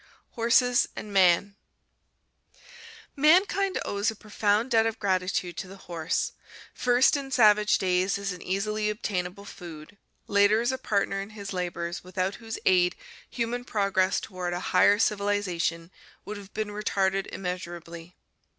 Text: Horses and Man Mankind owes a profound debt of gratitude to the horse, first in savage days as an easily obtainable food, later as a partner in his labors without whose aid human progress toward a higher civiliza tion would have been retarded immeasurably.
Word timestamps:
Horses 0.31 0.87
and 0.95 1.13
Man 1.13 1.57
Mankind 3.15 3.79
owes 3.85 4.09
a 4.09 4.15
profound 4.15 4.71
debt 4.71 4.87
of 4.87 4.97
gratitude 4.97 5.57
to 5.57 5.67
the 5.67 5.77
horse, 5.85 6.31
first 6.73 7.15
in 7.15 7.29
savage 7.29 7.77
days 7.77 8.17
as 8.17 8.31
an 8.31 8.41
easily 8.41 8.89
obtainable 8.89 9.45
food, 9.45 9.99
later 10.25 10.59
as 10.59 10.71
a 10.71 10.79
partner 10.79 11.21
in 11.21 11.29
his 11.37 11.53
labors 11.53 12.03
without 12.03 12.37
whose 12.41 12.57
aid 12.65 12.95
human 13.29 13.63
progress 13.63 14.19
toward 14.19 14.53
a 14.53 14.59
higher 14.73 14.97
civiliza 14.97 15.61
tion 15.61 15.91
would 16.25 16.37
have 16.37 16.51
been 16.51 16.69
retarded 16.69 17.27
immeasurably. 17.27 18.15